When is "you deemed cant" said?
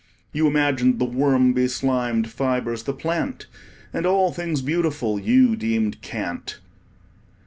5.19-6.57